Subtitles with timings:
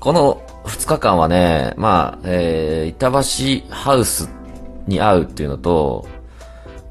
[0.00, 4.28] この2日間はね、まあ、えー、板橋ハウス
[4.86, 6.06] に会うっていうのと、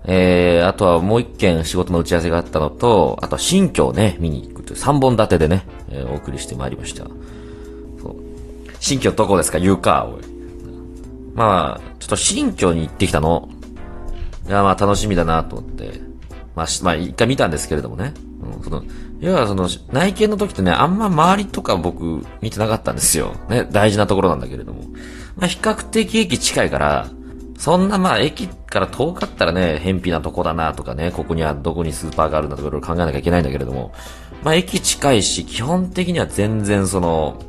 [0.05, 7.05] えー、あとはもう一件仕事の打ち合わせがあったのと、あとは新居をね、見に行くという3本立てでね、えー、お送りしてまいりました。
[8.01, 8.15] そう。
[8.79, 9.59] 新居どこですか？
[9.59, 10.23] 言うか、おい。
[11.33, 13.49] まあ、ちょっと新居に行ってきたの。
[14.47, 15.99] いや、まあ楽しみだなと思って。
[16.55, 18.13] まあ、まあ一回見たんですけれどもね。
[18.63, 18.83] その、
[19.19, 23.33] 要はその、内見の時ってね、あんま周りとか僕見てなかったんですよ。
[23.49, 24.83] ね、大事なところなんだけれども。
[25.35, 27.09] まあ比較的駅近いから、
[27.57, 33.93] そんなまあ駅から遠かったらね、偏僻なとこだなとかね、ここにはどこにスーパーがあるんだとかいろいろ考えなきゃいけないんだけれども、
[34.43, 37.41] まあ駅近いし、基本的には全然その、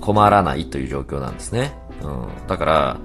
[0.00, 1.72] 困らないという状況なんですね。
[2.02, 2.46] うん。
[2.48, 2.96] だから、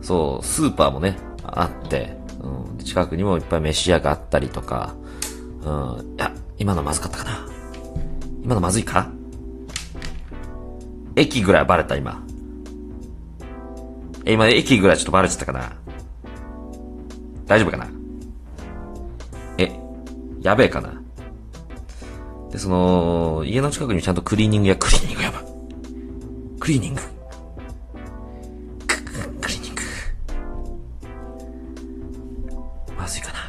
[0.00, 2.78] そう、スーパーもね、あって、うん。
[2.78, 4.94] 近くにもいっぱい飯屋があったりとか、
[5.64, 6.14] うん。
[6.16, 7.46] いや、今のまずかったかな？
[8.42, 9.10] 今のまずいか？
[11.16, 12.22] 駅ぐらいバレた、今。
[14.24, 15.72] え、今、駅ぐらいちょっとバレちゃったかな？
[17.46, 17.88] 大丈夫かな？
[19.58, 19.72] え、
[20.40, 21.02] やべえかな？
[22.50, 25.42] で、その、家の近くにちゃんとクリーニングや、クリーニングやば。
[26.60, 27.00] クリーニング。
[29.40, 29.82] クリーニング。
[32.96, 33.41] まずいかな？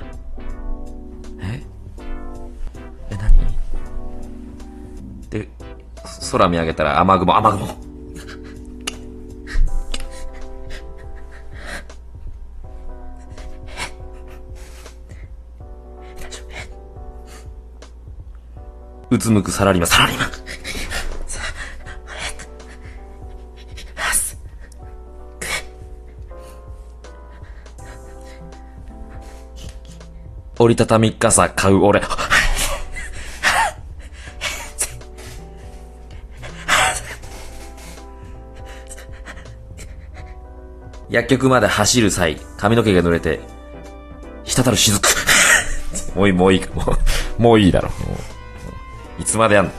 [5.33, 5.49] で、
[6.31, 7.67] 空見上げたら雨雲、雨雲。
[19.09, 20.29] うつむくサラリーマン、サラリーマン。
[30.59, 32.03] 折りたたみ傘買う俺。
[41.09, 43.39] 薬局まで走る際、髪の毛が濡れて、
[44.45, 45.01] 滴る雫。
[46.15, 46.83] もういい、もういい、も
[47.39, 47.91] う、もういいだろ。
[49.19, 49.71] いつまでやんの？